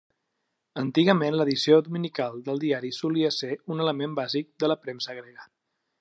[0.81, 5.51] Antigament l'edició dominical del diari solia ser un element bàsic de la premsa grega.